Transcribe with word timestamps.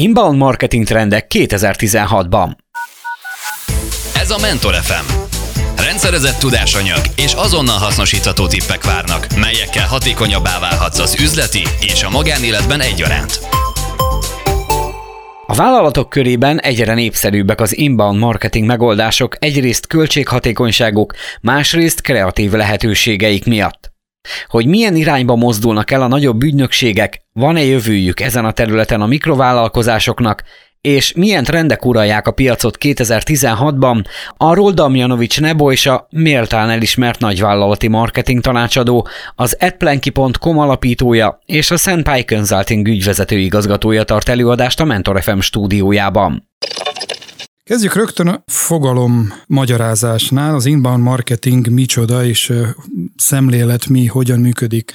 Inbound 0.00 0.36
marketing 0.36 0.84
trendek 0.84 1.26
2016-ban. 1.34 2.56
Ez 4.14 4.30
a 4.30 4.38
Mentor 4.38 4.74
FM. 4.74 5.12
Rendszerezett 5.82 6.38
tudásanyag 6.38 7.00
és 7.16 7.32
azonnal 7.32 7.78
hasznosítható 7.78 8.46
tippek 8.46 8.84
várnak, 8.84 9.26
melyekkel 9.40 9.86
hatékonyabbá 9.86 10.58
válhatsz 10.60 10.98
az 10.98 11.20
üzleti 11.20 11.62
és 11.80 12.02
a 12.02 12.10
magánéletben 12.10 12.80
egyaránt. 12.80 13.40
A 15.46 15.54
vállalatok 15.54 16.08
körében 16.08 16.60
egyre 16.60 16.94
népszerűbbek 16.94 17.60
az 17.60 17.76
inbound 17.76 18.18
marketing 18.18 18.66
megoldások 18.66 19.36
egyrészt 19.38 19.86
költséghatékonyságuk, 19.86 21.14
másrészt 21.40 22.00
kreatív 22.00 22.52
lehetőségeik 22.52 23.46
miatt. 23.46 23.97
Hogy 24.48 24.66
milyen 24.66 24.96
irányba 24.96 25.36
mozdulnak 25.36 25.90
el 25.90 26.02
a 26.02 26.08
nagyobb 26.08 26.42
ügynökségek, 26.42 27.20
van-e 27.32 27.64
jövőjük 27.64 28.20
ezen 28.20 28.44
a 28.44 28.52
területen 28.52 29.00
a 29.00 29.06
mikrovállalkozásoknak, 29.06 30.42
és 30.80 31.12
milyen 31.12 31.44
trendek 31.44 31.84
uralják 31.84 32.26
a 32.26 32.30
piacot 32.30 32.76
2016-ban, 32.80 34.04
arról 34.36 34.72
Damjanovics 34.72 35.40
Nebojsa, 35.40 36.06
méltán 36.10 36.70
elismert 36.70 37.20
nagyvállalati 37.20 37.88
marketing 37.88 38.40
tanácsadó, 38.40 39.08
az 39.34 39.56
adplanki.com 39.60 40.58
alapítója 40.58 41.38
és 41.44 41.70
a 41.70 41.76
Senpai 41.76 42.24
Consulting 42.24 42.88
ügyvezető 42.88 43.38
igazgatója 43.38 44.04
tart 44.04 44.28
előadást 44.28 44.80
a 44.80 44.84
Mentor 44.84 45.22
FM 45.22 45.38
stúdiójában. 45.38 46.48
Kezdjük 47.68 47.94
rögtön 47.94 48.26
a 48.26 48.42
fogalom 48.46 49.32
magyarázásnál, 49.46 50.54
az 50.54 50.66
inbound 50.66 51.02
marketing 51.02 51.68
micsoda 51.68 52.24
és 52.24 52.52
szemlélet 53.16 53.86
mi, 53.86 54.06
hogyan 54.06 54.40
működik. 54.40 54.92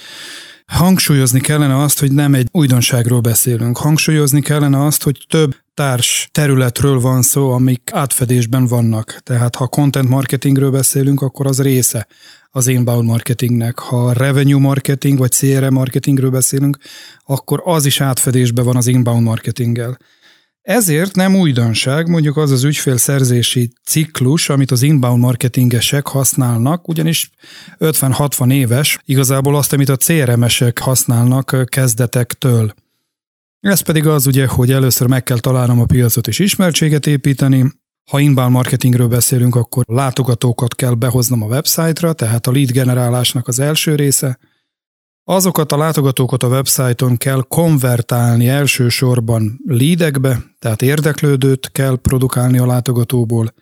Hangsúlyozni 0.65 1.39
kellene 1.39 1.77
azt, 1.77 1.99
hogy 1.99 2.11
nem 2.11 2.33
egy 2.33 2.47
újdonságról 2.51 3.19
beszélünk. 3.19 3.77
Hangsúlyozni 3.77 4.41
kellene 4.41 4.85
azt, 4.85 5.03
hogy 5.03 5.25
több 5.29 5.55
társ 5.73 6.29
területről 6.31 6.99
van 6.99 7.21
szó, 7.21 7.51
amik 7.51 7.89
átfedésben 7.91 8.67
vannak. 8.67 9.19
Tehát 9.23 9.55
ha 9.55 9.67
content 9.67 10.09
marketingről 10.09 10.71
beszélünk, 10.71 11.21
akkor 11.21 11.47
az 11.47 11.61
része 11.61 12.07
az 12.49 12.67
inbound 12.67 13.07
marketingnek. 13.07 13.79
Ha 13.79 14.13
revenue 14.13 14.59
marketing 14.59 15.17
vagy 15.17 15.31
CRM 15.31 15.73
marketingről 15.73 16.29
beszélünk, 16.29 16.77
akkor 17.25 17.61
az 17.65 17.85
is 17.85 18.01
átfedésben 18.01 18.65
van 18.65 18.75
az 18.75 18.87
inbound 18.87 19.23
marketinggel. 19.23 19.97
Ezért 20.63 21.15
nem 21.15 21.35
újdonság 21.35 22.07
mondjuk 22.07 22.37
az 22.37 22.51
az 22.51 22.63
ügyfélszerzési 22.63 23.73
ciklus, 23.85 24.49
amit 24.49 24.71
az 24.71 24.81
inbound 24.81 25.19
marketingesek 25.19 26.07
használnak, 26.07 26.87
ugyanis 26.87 27.29
50-60 27.79 28.53
éves, 28.53 28.99
igazából 29.05 29.55
azt, 29.55 29.73
amit 29.73 29.89
a 29.89 29.95
CRM-esek 29.95 30.79
használnak 30.79 31.55
kezdetektől. 31.65 32.73
Ez 33.59 33.79
pedig 33.79 34.07
az 34.07 34.27
ugye, 34.27 34.47
hogy 34.47 34.71
először 34.71 35.07
meg 35.07 35.23
kell 35.23 35.39
találnom 35.39 35.79
a 35.79 35.85
piacot 35.85 36.27
és 36.27 36.39
ismertséget 36.39 37.07
építeni, 37.07 37.71
ha 38.11 38.19
inbound 38.19 38.51
marketingről 38.51 39.07
beszélünk, 39.07 39.55
akkor 39.55 39.83
látogatókat 39.87 40.75
kell 40.75 40.93
behoznom 40.93 41.41
a 41.41 41.45
website-ra, 41.45 42.13
tehát 42.13 42.47
a 42.47 42.51
lead 42.51 42.71
generálásnak 42.71 43.47
az 43.47 43.59
első 43.59 43.95
része. 43.95 44.39
Azokat 45.25 45.71
a 45.71 45.77
látogatókat 45.77 46.43
a 46.43 46.47
websájton 46.47 47.17
kell 47.17 47.43
konvertálni 47.47 48.47
elsősorban 48.47 49.59
leadekbe, 49.65 50.43
tehát 50.59 50.81
érdeklődőt 50.81 51.71
kell 51.71 51.97
produkálni 52.01 52.57
a 52.57 52.65
látogatóból, 52.65 53.53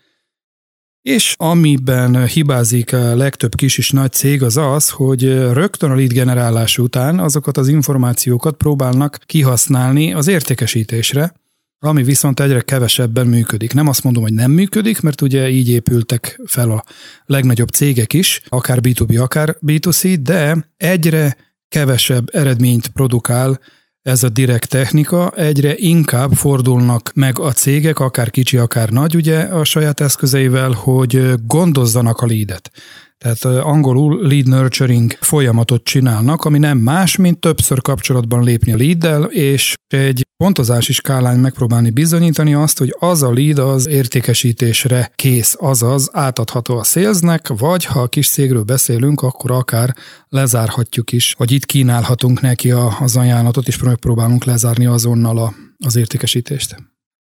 és 1.02 1.36
amiben 1.38 2.28
hibázik 2.28 2.94
a 2.94 3.16
legtöbb 3.16 3.56
kis 3.56 3.78
és 3.78 3.92
nagy 3.92 4.12
cég 4.12 4.44
az 4.44 4.58
az, 4.58 4.90
hogy 4.90 5.24
rögtön 5.34 5.92
a 5.92 5.96
lead 5.96 6.12
generálás 6.12 6.78
után 6.78 7.20
azokat 7.20 7.58
az 7.58 7.68
információkat 7.68 8.56
próbálnak 8.56 9.20
kihasználni 9.26 10.14
az 10.14 10.28
értékesítésre, 10.28 11.34
ami 11.80 12.04
viszont 12.04 12.40
egyre 12.40 12.62
kevesebben 12.62 13.28
működik. 13.28 13.74
Nem 13.74 13.88
azt 13.88 14.04
mondom, 14.04 14.24
hogy 14.24 14.34
nem 14.34 14.52
működik, 14.52 15.02
mert 15.02 15.22
ugye 15.22 15.50
így 15.50 15.70
épültek 15.70 16.42
fel 16.46 16.72
a 16.72 16.84
legnagyobb 17.26 17.70
cégek 17.70 18.14
is, 18.14 18.42
akár 18.50 18.80
B2B, 18.82 19.22
akár 19.22 19.58
B2C, 19.66 20.18
de 20.22 20.72
egyre 20.78 21.38
kevesebb 21.72 22.36
eredményt 22.36 22.88
produkál 22.88 23.60
ez 24.02 24.24
a 24.24 24.30
direkt 24.30 24.70
technika, 24.70 25.32
egyre 25.36 25.74
inkább 25.76 26.32
fordulnak 26.34 27.12
meg 27.16 27.40
a 27.40 27.52
cégek, 27.52 28.00
akár 28.00 28.30
kicsi, 28.30 28.58
akár 28.58 28.90
nagy, 28.90 29.16
ugye 29.16 29.40
a 29.40 29.64
saját 29.64 30.00
eszközeivel, 30.00 30.72
hogy 30.72 31.34
gondozzanak 31.48 32.20
a 32.20 32.26
leadet. 32.26 32.72
Tehát 33.18 33.46
angolul 33.66 34.28
lead 34.28 34.48
nurturing 34.48 35.18
folyamatot 35.20 35.84
csinálnak, 35.84 36.46
ami 36.46 36.58
nem 36.58 36.78
más, 36.78 37.16
mint 37.16 37.40
többször 37.40 37.82
kapcsolatban 37.82 38.44
lépni 38.44 38.72
a 38.72 38.78
leaddel, 38.78 39.24
és 39.24 39.74
egy 39.88 40.28
pontozási 40.42 40.94
skálán 40.94 41.40
megpróbálni 41.40 41.90
bizonyítani 41.90 42.54
azt, 42.54 42.78
hogy 42.78 42.96
az 43.00 43.24
a 43.24 43.34
lead 43.34 43.58
az 43.58 43.88
értékesítésre 43.88 45.12
kész, 45.16 45.56
azaz 45.60 46.10
átadható 46.14 46.78
a 46.78 46.84
szélznek, 46.84 47.48
vagy 47.48 47.86
ha 47.86 48.02
a 48.02 48.08
kis 48.08 48.30
cégről 48.30 48.64
beszélünk, 48.64 49.22
akkor 49.22 49.52
akár 49.52 49.96
lezárhatjuk 50.30 51.12
is, 51.12 51.34
vagy 51.38 51.52
itt 51.52 51.66
kínálhatunk 51.66 52.42
neki 52.42 52.72
az 53.00 53.18
ajánlatot, 53.18 53.68
és 53.68 53.78
megpróbálunk 53.78 54.44
lezárni 54.44 54.86
azonnal 54.86 55.38
a, 55.38 55.54
az 55.86 55.96
értékesítést. 55.96 56.76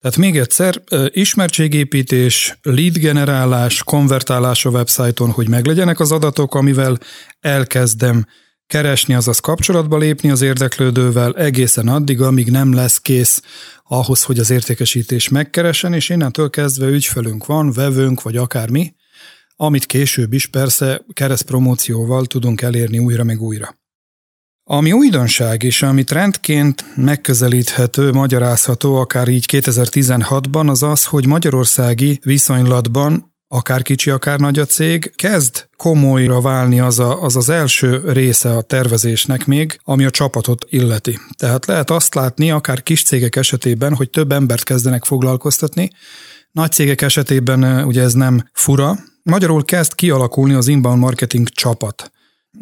Tehát 0.01 0.17
még 0.17 0.39
egyszer, 0.39 0.83
ismertségépítés, 1.09 2.59
lead 2.63 2.99
generálás, 2.99 3.83
konvertálás 3.83 4.65
a 4.65 4.71
websájton, 4.71 5.31
hogy 5.31 5.49
meglegyenek 5.49 6.01
az 6.01 6.13
adatok, 6.13 6.55
amivel 6.55 6.99
elkezdem 7.41 8.27
keresni, 8.73 9.15
azaz 9.15 9.39
kapcsolatba 9.39 9.99
lépni 9.99 10.31
az 10.31 10.43
érdeklődővel 10.43 11.35
egészen 11.35 11.89
addig, 11.89 12.21
amíg 12.21 12.51
nem 12.51 12.75
lesz 12.75 12.99
kész 12.99 13.43
ahhoz, 13.85 14.23
hogy 14.23 14.39
az 14.39 14.51
értékesítés 14.51 15.29
megkeresen, 15.29 15.93
és 15.93 16.09
innentől 16.09 16.51
kezdve 16.51 16.87
ügyfelünk 16.87 17.47
van, 17.47 17.73
vevőnk, 17.73 18.23
vagy 18.23 18.37
akármi, 18.37 18.95
amit 19.57 19.87
később 19.87 20.33
is 20.33 20.47
persze 20.47 21.05
keresztpromócióval 21.13 22.27
tudunk 22.27 22.61
elérni 22.63 22.99
újra 22.99 23.25
meg 23.25 23.41
újra. 23.41 23.79
Ami 24.65 24.93
újdonság 24.93 25.63
és 25.63 25.83
ami 25.83 26.05
trendként 26.05 26.85
megközelíthető, 26.97 28.13
magyarázható 28.13 28.95
akár 28.95 29.29
így 29.29 29.45
2016-ban, 29.53 30.69
az 30.69 30.83
az, 30.83 31.05
hogy 31.05 31.27
magyarországi 31.27 32.21
viszonylatban 32.23 33.32
akár 33.55 33.83
kicsi, 33.83 34.11
akár 34.11 34.41
nagy 34.41 34.59
a 34.59 34.65
cég, 34.65 35.13
kezd 35.17 35.69
komolyra 35.77 36.41
válni 36.41 36.81
az, 36.81 36.99
a, 36.99 37.23
az 37.23 37.37
az 37.37 37.49
első 37.49 38.03
része 38.13 38.57
a 38.57 38.63
tervezésnek 38.63 39.47
még, 39.47 39.81
ami 39.85 40.05
a 40.05 40.11
csapatot 40.11 40.67
illeti. 40.69 41.19
Tehát 41.37 41.67
lehet 41.67 41.91
azt 41.91 42.15
látni, 42.15 42.51
akár 42.51 42.83
kis 42.83 43.03
cégek 43.03 43.37
esetében, 43.37 43.95
hogy 43.95 44.11
több 44.11 44.33
embert 44.33 44.63
kezdenek 44.63 45.05
foglalkoztatni, 45.05 45.91
nagy 46.53 46.73
cégek 46.73 47.01
esetében 47.01 47.85
ugye 47.85 48.03
ez 48.03 48.13
nem 48.13 48.49
fura, 48.53 48.99
magyarul 49.23 49.65
kezd 49.65 49.95
kialakulni 49.95 50.55
az 50.55 50.69
inbound 50.69 50.99
marketing 50.99 51.49
csapat. 51.49 52.12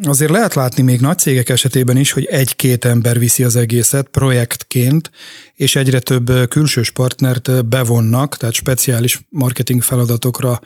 Azért 0.03 0.31
lehet 0.31 0.53
látni 0.53 0.83
még 0.83 0.99
nagy 0.99 1.17
cégek 1.17 1.49
esetében 1.49 1.97
is, 1.97 2.11
hogy 2.11 2.25
egy-két 2.25 2.85
ember 2.85 3.19
viszi 3.19 3.43
az 3.43 3.55
egészet 3.55 4.07
projektként, 4.07 5.11
és 5.53 5.75
egyre 5.75 5.99
több 5.99 6.47
külsős 6.49 6.91
partnert 6.91 7.65
bevonnak, 7.65 8.37
tehát 8.37 8.55
speciális 8.55 9.19
marketing 9.29 9.81
feladatokra, 9.81 10.59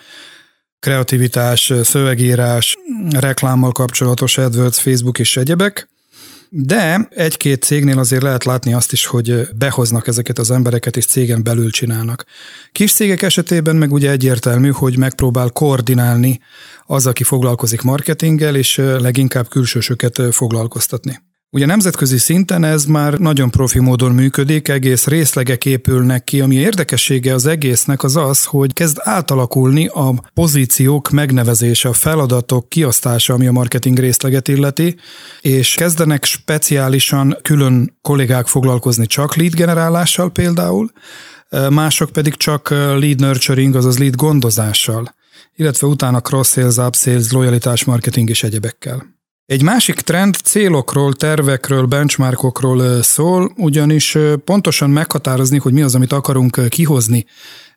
kreativitás, 0.80 1.74
szövegírás, 1.84 2.78
reklámmal 3.10 3.72
kapcsolatos 3.72 4.38
AdWords, 4.38 4.82
Facebook 4.82 5.20
és 5.20 5.38
egyebek. 5.38 5.90
De 6.50 7.08
egy-két 7.10 7.64
cégnél 7.64 8.00
azért 8.00 8.22
lehet 8.22 8.44
látni 8.44 8.74
azt 8.74 8.92
is, 8.92 9.06
hogy 9.06 9.48
behoznak 9.58 10.08
ezeket 10.08 10.40
az 10.40 10.52
embereket, 10.52 10.98
és 10.98 11.06
cégen 11.06 11.44
belül 11.44 11.72
csinálnak. 11.72 12.26
Kis 12.72 12.94
cégek 12.94 13.22
esetében 13.22 13.76
meg 13.76 13.92
ugye 13.92 14.12
egyértelmű, 14.12 14.70
hogy 14.70 14.98
megpróbál 14.98 15.50
koordinálni 15.50 16.40
az, 16.86 17.08
aki 17.08 17.24
foglalkozik 17.24 17.82
marketinggel, 17.82 18.56
és 18.56 18.76
leginkább 18.78 19.48
külsősöket 19.48 20.22
foglalkoztatni. 20.32 21.20
Ugye 21.56 21.66
nemzetközi 21.66 22.18
szinten 22.18 22.64
ez 22.64 22.86
már 22.86 23.14
nagyon 23.14 23.50
profi 23.50 23.80
módon 23.80 24.12
működik, 24.12 24.68
egész 24.68 25.08
részlegek 25.08 25.66
épülnek 25.66 26.24
ki, 26.24 26.42
ami 26.42 26.56
érdekessége 26.56 27.34
az 27.34 27.46
egésznek 27.46 28.04
az 28.04 28.16
az, 28.16 28.44
hogy 28.44 28.74
kezd 28.74 28.98
átalakulni 29.02 29.88
a 29.88 30.14
pozíciók 30.34 31.10
megnevezése, 31.10 31.90
a 31.90 31.94
feladatok 31.94 32.70
kiosztása, 32.70 33.34
ami 33.34 33.48
a 33.48 33.52
marketing 33.52 33.98
részleget 33.98 34.48
illeti, 34.48 34.96
és 35.42 35.74
kezdenek 35.74 36.24
speciálisan 36.24 37.38
külön 37.42 37.98
kollégák 38.02 38.48
foglalkozni 38.48 39.06
csak 39.06 39.36
lead 39.36 39.54
generálással 39.54 40.32
például, 40.32 40.92
mások 41.70 42.12
pedig 42.12 42.36
csak 42.36 42.70
lead 42.70 43.20
nurturing, 43.20 43.76
azaz 43.76 43.98
lead 43.98 44.16
gondozással, 44.16 45.16
illetve 45.56 45.88
utána 45.88 46.22
cross-sales, 46.22 46.78
up-sales, 46.78 47.32
lojalitás 47.32 47.84
marketing 47.84 48.30
és 48.30 48.44
egyebekkel. 48.44 49.15
Egy 49.46 49.62
másik 49.62 50.00
trend 50.00 50.36
célokról, 50.36 51.14
tervekről, 51.14 51.86
benchmarkokról 51.86 53.02
szól, 53.02 53.54
ugyanis 53.58 54.18
pontosan 54.46 54.90
meghatározni, 54.90 55.58
hogy 55.58 55.74
mi 55.74 55.82
az, 55.82 55.96
amit 55.96 56.12
akarunk 56.12 56.70
kihozni 56.70 57.26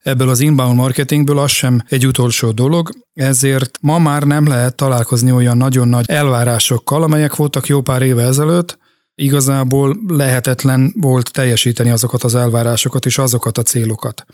ebből 0.02 0.28
az 0.28 0.40
inbound 0.40 0.76
marketingből, 0.76 1.38
az 1.38 1.50
sem 1.50 1.82
egy 1.88 2.06
utolsó 2.06 2.50
dolog, 2.50 2.90
ezért 3.14 3.78
ma 3.80 3.98
már 3.98 4.22
nem 4.22 4.46
lehet 4.46 4.74
találkozni 4.74 5.32
olyan 5.32 5.56
nagyon 5.56 5.88
nagy 5.88 6.04
elvárásokkal, 6.08 7.02
amelyek 7.02 7.36
voltak 7.36 7.66
jó 7.66 7.80
pár 7.80 8.02
éve 8.02 8.22
ezelőtt, 8.22 8.78
igazából 9.14 9.96
lehetetlen 10.06 10.94
volt 11.00 11.32
teljesíteni 11.32 11.90
azokat 11.90 12.22
az 12.22 12.34
elvárásokat 12.34 13.06
és 13.06 13.18
azokat 13.18 13.58
a 13.58 13.62
célokat. 13.62 14.24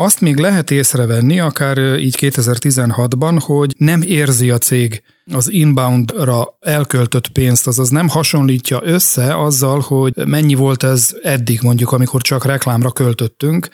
Azt 0.00 0.20
még 0.20 0.36
lehet 0.36 0.70
észrevenni, 0.70 1.40
akár 1.40 1.78
így 1.78 2.16
2016-ban, 2.20 3.40
hogy 3.44 3.74
nem 3.76 4.02
érzi 4.02 4.50
a 4.50 4.58
cég 4.58 5.02
az 5.32 5.50
inboundra 5.50 6.56
elköltött 6.60 7.28
pénzt, 7.28 7.66
azaz 7.66 7.88
nem 7.88 8.08
hasonlítja 8.08 8.80
össze 8.82 9.42
azzal, 9.42 9.80
hogy 9.80 10.12
mennyi 10.26 10.54
volt 10.54 10.82
ez 10.82 11.16
eddig 11.22 11.60
mondjuk, 11.62 11.92
amikor 11.92 12.22
csak 12.22 12.44
reklámra 12.44 12.90
költöttünk, 12.90 13.68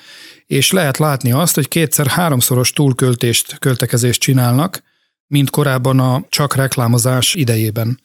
és 0.47 0.71
lehet 0.71 0.99
látni 0.99 1.33
azt, 1.33 1.55
hogy 1.55 1.69
kétszer-háromszoros 1.69 2.73
túlköltést, 2.73 3.59
költekezést 3.59 4.21
csinálnak, 4.21 4.83
mint 5.27 5.51
korábban 5.51 6.01
a 6.01 6.25
csak 6.29 6.55
reklámozás 6.55 7.35
idejében. 7.35 8.01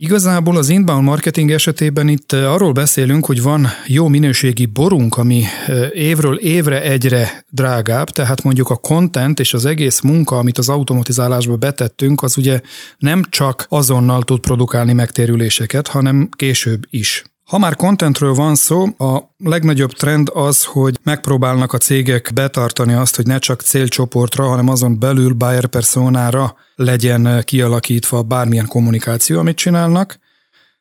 Igazából 0.00 0.56
az 0.56 0.68
inbound 0.68 1.04
marketing 1.04 1.50
esetében 1.50 2.08
itt 2.08 2.32
eh, 2.32 2.52
arról 2.52 2.72
beszélünk, 2.72 3.26
hogy 3.26 3.42
van 3.42 3.66
jó 3.86 4.08
minőségi 4.08 4.66
borunk, 4.66 5.16
ami 5.16 5.42
eh, 5.66 5.88
évről 5.92 6.38
évre 6.38 6.82
egyre 6.82 7.44
drágább, 7.50 8.08
tehát 8.08 8.42
mondjuk 8.42 8.70
a 8.70 8.76
content 8.76 9.40
és 9.40 9.54
az 9.54 9.64
egész 9.64 10.00
munka, 10.00 10.38
amit 10.38 10.58
az 10.58 10.68
automatizálásba 10.68 11.56
betettünk, 11.56 12.22
az 12.22 12.36
ugye 12.36 12.60
nem 12.98 13.22
csak 13.28 13.66
azonnal 13.68 14.22
tud 14.22 14.40
produkálni 14.40 14.92
megtérüléseket, 14.92 15.88
hanem 15.88 16.28
később 16.36 16.82
is. 16.90 17.24
Ha 17.48 17.58
már 17.58 17.76
contentről 17.76 18.34
van 18.34 18.54
szó, 18.54 18.84
a 18.98 19.18
legnagyobb 19.38 19.92
trend 19.92 20.30
az, 20.34 20.64
hogy 20.64 20.98
megpróbálnak 21.02 21.72
a 21.72 21.78
cégek 21.78 22.30
betartani 22.34 22.92
azt, 22.92 23.16
hogy 23.16 23.26
ne 23.26 23.38
csak 23.38 23.60
célcsoportra, 23.60 24.48
hanem 24.48 24.68
azon 24.68 24.98
belül 24.98 25.32
buyer 25.32 25.66
personára 25.66 26.54
legyen 26.74 27.42
kialakítva 27.44 28.22
bármilyen 28.22 28.66
kommunikáció, 28.66 29.38
amit 29.38 29.56
csinálnak. 29.56 30.18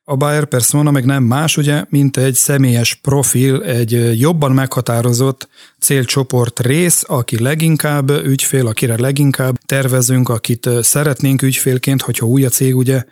A 0.09 0.15
buyer 0.15 0.45
persona 0.45 0.91
meg 0.91 1.05
nem 1.05 1.23
más, 1.23 1.57
ugye, 1.57 1.85
mint 1.89 2.17
egy 2.17 2.33
személyes 2.33 2.93
profil, 2.93 3.63
egy 3.63 4.19
jobban 4.19 4.51
meghatározott 4.51 5.47
célcsoport 5.79 6.59
rész, 6.59 7.03
aki 7.07 7.41
leginkább 7.41 8.09
ügyfél, 8.09 8.67
akire 8.67 8.99
leginkább 8.99 9.57
tervezünk, 9.65 10.29
akit 10.29 10.69
szeretnénk 10.81 11.41
ügyfélként, 11.41 12.01
hogyha 12.01 12.25
új 12.25 12.45
a 12.45 12.49
cég, 12.49 12.75
ugye, 12.75 13.03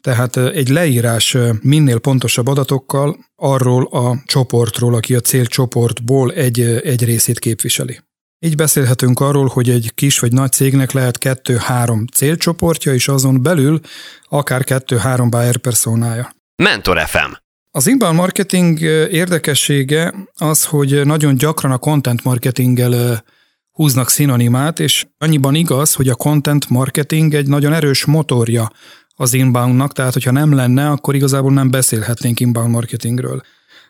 tehát 0.00 0.36
egy 0.36 0.68
leírás 0.68 1.36
minél 1.60 1.98
pontosabb 1.98 2.46
adatokkal 2.46 3.16
arról 3.36 3.84
a 3.84 4.22
csoportról, 4.26 4.94
aki 4.94 5.14
a 5.14 5.20
célcsoportból 5.20 6.32
egy, 6.32 6.60
egy 6.60 7.04
részét 7.04 7.38
képviseli. 7.38 8.00
Így 8.38 8.54
beszélhetünk 8.54 9.20
arról, 9.20 9.46
hogy 9.46 9.70
egy 9.70 9.92
kis 9.94 10.18
vagy 10.18 10.32
nagy 10.32 10.52
cégnek 10.52 10.92
lehet 10.92 11.18
kettő-három 11.18 12.06
célcsoportja, 12.06 12.94
és 12.94 13.08
azon 13.08 13.42
belül 13.42 13.80
akár 14.28 14.64
kettő-három 14.64 15.30
buyer 15.30 15.56
personája. 15.56 16.32
Mentor 16.62 17.00
FM. 17.06 17.32
Az 17.70 17.86
inbound 17.86 18.16
marketing 18.16 18.80
érdekessége 19.10 20.14
az, 20.34 20.64
hogy 20.64 21.06
nagyon 21.06 21.34
gyakran 21.34 21.72
a 21.72 21.78
content 21.78 22.24
marketinggel 22.24 23.24
húznak 23.70 24.08
szinonimát, 24.10 24.80
és 24.80 25.06
annyiban 25.18 25.54
igaz, 25.54 25.94
hogy 25.94 26.08
a 26.08 26.14
content 26.14 26.68
marketing 26.68 27.34
egy 27.34 27.46
nagyon 27.46 27.72
erős 27.72 28.04
motorja 28.04 28.70
az 29.14 29.34
inboundnak, 29.34 29.92
tehát 29.92 30.12
hogyha 30.12 30.30
nem 30.30 30.54
lenne, 30.54 30.90
akkor 30.90 31.14
igazából 31.14 31.52
nem 31.52 31.70
beszélhetnénk 31.70 32.40
inbound 32.40 32.70
marketingről. 32.70 33.42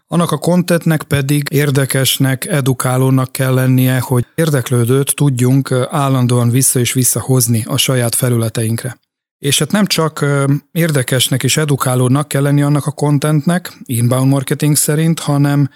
Annak 0.06 0.30
a 0.30 0.38
contentnek 0.38 1.02
pedig 1.02 1.42
érdekesnek, 1.50 2.44
edukálónak 2.44 3.32
kell 3.32 3.54
lennie, 3.54 4.00
hogy 4.00 4.26
érdeklődőt 4.34 5.14
tudjunk 5.14 5.72
állandóan 5.90 6.50
vissza 6.50 6.78
és 6.78 6.92
visszahozni 6.92 7.64
a 7.66 7.76
saját 7.76 8.14
felületeinkre. 8.14 8.96
És 9.38 9.58
hát 9.58 9.72
nem 9.72 9.86
csak 9.86 10.24
érdekesnek 10.72 11.42
és 11.42 11.56
edukálónak 11.56 12.28
kell 12.28 12.42
lenni 12.42 12.62
annak 12.62 12.86
a 12.86 12.90
contentnek, 12.90 13.72
inbound 13.84 14.28
marketing 14.28 14.76
szerint, 14.76 15.20
hanem 15.20 15.70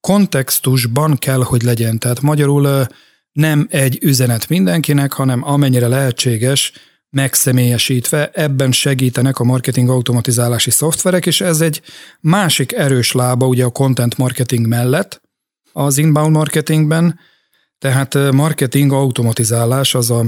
kontextusban 0.00 1.16
kell, 1.16 1.42
hogy 1.42 1.62
legyen. 1.62 1.98
Tehát 1.98 2.20
magyarul 2.20 2.86
nem 3.32 3.66
egy 3.70 3.98
üzenet 4.02 4.48
mindenkinek, 4.48 5.12
hanem 5.12 5.44
amennyire 5.44 5.88
lehetséges, 5.88 6.72
megszemélyesítve, 7.10 8.30
ebben 8.32 8.72
segítenek 8.72 9.38
a 9.38 9.44
marketing 9.44 9.88
automatizálási 9.88 10.70
szoftverek, 10.70 11.26
és 11.26 11.40
ez 11.40 11.60
egy 11.60 11.82
másik 12.20 12.72
erős 12.72 13.12
lába 13.12 13.46
ugye 13.46 13.64
a 13.64 13.70
content 13.70 14.16
marketing 14.16 14.66
mellett 14.66 15.20
az 15.72 15.98
inbound 15.98 16.32
marketingben, 16.32 17.18
tehát 17.78 18.32
marketing 18.32 18.92
automatizálás 18.92 19.94
az 19.94 20.10
a 20.10 20.24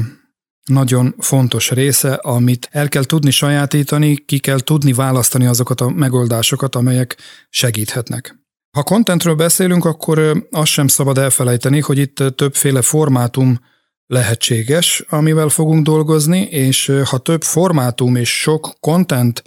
nagyon 0.66 1.14
fontos 1.18 1.70
része, 1.70 2.12
amit 2.12 2.68
el 2.70 2.88
kell 2.88 3.04
tudni 3.04 3.30
sajátítani, 3.30 4.24
ki 4.24 4.38
kell 4.38 4.60
tudni 4.60 4.92
választani 4.92 5.46
azokat 5.46 5.80
a 5.80 5.88
megoldásokat, 5.88 6.74
amelyek 6.74 7.16
segíthetnek. 7.48 8.38
Ha 8.76 8.82
contentről 8.82 9.34
beszélünk, 9.34 9.84
akkor 9.84 10.46
azt 10.50 10.70
sem 10.70 10.86
szabad 10.86 11.18
elfelejteni, 11.18 11.80
hogy 11.80 11.98
itt 11.98 12.22
többféle 12.36 12.82
formátum 12.82 13.60
lehetséges, 14.06 15.04
amivel 15.08 15.48
fogunk 15.48 15.84
dolgozni, 15.84 16.40
és 16.40 16.92
ha 17.04 17.18
több 17.18 17.42
formátum 17.42 18.16
és 18.16 18.40
sok 18.40 18.76
content 18.80 19.42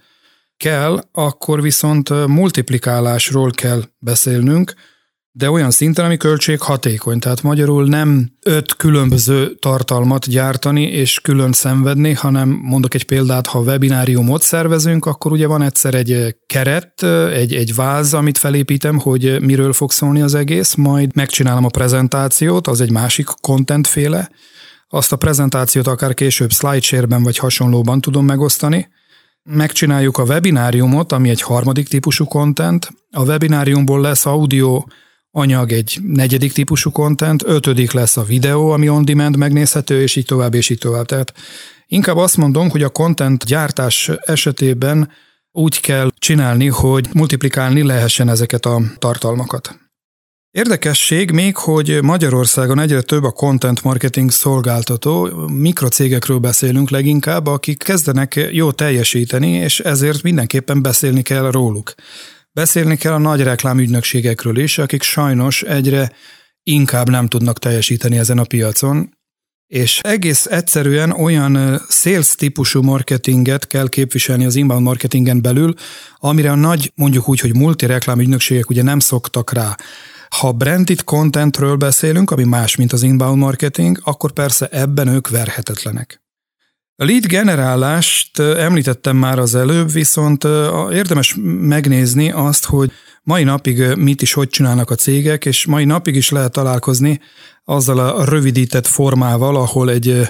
kell, 0.57 1.03
akkor 1.11 1.61
viszont 1.61 2.27
multiplikálásról 2.27 3.51
kell 3.51 3.83
beszélnünk, 3.97 4.73
de 5.31 5.49
olyan 5.49 5.71
szinten, 5.71 6.05
ami 6.05 6.17
költség 6.17 6.59
hatékony. 6.59 7.19
Tehát 7.19 7.41
magyarul 7.41 7.87
nem 7.87 8.31
öt 8.45 8.75
különböző 8.75 9.55
tartalmat 9.55 10.27
gyártani 10.27 10.83
és 10.83 11.19
külön 11.19 11.51
szenvedni, 11.51 12.13
hanem 12.13 12.49
mondok 12.49 12.93
egy 12.93 13.05
példát, 13.05 13.47
ha 13.47 13.59
webináriumot 13.59 14.41
szervezünk, 14.41 15.05
akkor 15.05 15.31
ugye 15.31 15.47
van 15.47 15.61
egyszer 15.61 15.93
egy 15.93 16.35
keret, 16.47 17.03
egy, 17.33 17.53
egy 17.53 17.75
váz, 17.75 18.13
amit 18.13 18.37
felépítem, 18.37 18.99
hogy 18.99 19.41
miről 19.41 19.73
fog 19.73 19.91
szólni 19.91 20.21
az 20.21 20.35
egész, 20.35 20.75
majd 20.75 21.15
megcsinálom 21.15 21.65
a 21.65 21.69
prezentációt, 21.69 22.67
az 22.67 22.81
egy 22.81 22.91
másik 22.91 23.27
content 23.41 23.87
féle, 23.87 24.29
azt 24.87 25.11
a 25.11 25.15
prezentációt 25.15 25.87
akár 25.87 26.13
később 26.13 26.51
slideshare-ben 26.51 27.23
vagy 27.23 27.37
hasonlóban 27.37 28.01
tudom 28.01 28.25
megosztani, 28.25 28.87
megcsináljuk 29.43 30.17
a 30.17 30.23
webináriumot, 30.23 31.11
ami 31.11 31.29
egy 31.29 31.41
harmadik 31.41 31.87
típusú 31.87 32.25
content, 32.25 32.89
a 33.11 33.23
webináriumból 33.23 34.01
lesz 34.01 34.25
audio 34.25 34.83
anyag 35.31 35.71
egy 35.71 35.99
negyedik 36.03 36.53
típusú 36.53 36.91
content, 36.91 37.43
ötödik 37.45 37.91
lesz 37.91 38.17
a 38.17 38.23
videó, 38.23 38.69
ami 38.69 38.89
on 38.89 39.05
demand 39.05 39.37
megnézhető, 39.37 40.01
és 40.01 40.15
így 40.15 40.25
tovább, 40.25 40.53
és 40.53 40.69
így 40.69 40.77
tovább. 40.77 41.05
Tehát 41.05 41.33
inkább 41.87 42.17
azt 42.17 42.37
mondom, 42.37 42.69
hogy 42.69 42.83
a 42.83 42.89
content 42.89 43.45
gyártás 43.45 44.11
esetében 44.21 45.09
úgy 45.51 45.79
kell 45.79 46.11
csinálni, 46.17 46.67
hogy 46.67 47.07
multiplikálni 47.13 47.83
lehessen 47.83 48.29
ezeket 48.29 48.65
a 48.65 48.81
tartalmakat. 48.97 49.77
Érdekesség 50.51 51.31
még, 51.31 51.55
hogy 51.55 51.99
Magyarországon 52.01 52.79
egyre 52.79 53.01
több 53.01 53.23
a 53.23 53.31
content 53.31 53.83
marketing 53.83 54.31
szolgáltató, 54.31 55.29
mikrocégekről 55.47 56.37
beszélünk 56.37 56.89
leginkább, 56.89 57.47
akik 57.47 57.83
kezdenek 57.83 58.49
jó 58.51 58.71
teljesíteni, 58.71 59.51
és 59.51 59.79
ezért 59.79 60.23
mindenképpen 60.23 60.81
beszélni 60.81 61.21
kell 61.21 61.51
róluk. 61.51 61.93
Beszélni 62.51 62.97
kell 62.97 63.13
a 63.13 63.17
nagy 63.17 63.41
reklámügynökségekről 63.41 64.57
is, 64.57 64.77
akik 64.77 65.01
sajnos 65.01 65.61
egyre 65.61 66.11
inkább 66.63 67.09
nem 67.09 67.27
tudnak 67.27 67.59
teljesíteni 67.59 68.17
ezen 68.17 68.37
a 68.37 68.43
piacon, 68.43 69.17
és 69.67 69.99
egész 69.99 70.45
egyszerűen 70.45 71.11
olyan 71.11 71.81
sales 71.89 72.35
típusú 72.35 72.81
marketinget 72.81 73.67
kell 73.67 73.89
képviselni 73.89 74.45
az 74.45 74.55
inbound 74.55 74.83
marketingen 74.83 75.41
belül, 75.41 75.73
amire 76.17 76.51
a 76.51 76.55
nagy, 76.55 76.91
mondjuk 76.95 77.29
úgy, 77.29 77.39
hogy 77.39 77.55
multi 77.55 77.85
reklámügynökségek 77.85 78.69
ugye 78.69 78.83
nem 78.83 78.99
szoktak 78.99 79.53
rá. 79.53 79.77
Ha 80.29 80.51
branded 80.51 81.03
contentről 81.03 81.75
beszélünk, 81.75 82.31
ami 82.31 82.43
más, 82.43 82.75
mint 82.75 82.93
az 82.93 83.03
inbound 83.03 83.37
marketing, 83.37 83.99
akkor 84.03 84.31
persze 84.31 84.67
ebben 84.67 85.07
ők 85.07 85.29
verhetetlenek. 85.29 86.21
A 87.01 87.05
lead 87.05 87.25
generálást 87.25 88.39
említettem 88.39 89.17
már 89.17 89.39
az 89.39 89.55
előbb, 89.55 89.91
viszont 89.91 90.43
érdemes 90.91 91.35
megnézni 91.61 92.31
azt, 92.31 92.65
hogy 92.65 92.91
mai 93.23 93.43
napig 93.43 93.95
mit 93.95 94.21
is 94.21 94.33
hogy 94.33 94.49
csinálnak 94.49 94.89
a 94.89 94.95
cégek, 94.95 95.45
és 95.45 95.65
mai 95.65 95.85
napig 95.85 96.15
is 96.15 96.29
lehet 96.29 96.51
találkozni 96.51 97.19
azzal 97.63 97.99
a 97.99 98.25
rövidített 98.25 98.87
formával, 98.87 99.55
ahol 99.55 99.89
egy 99.89 100.29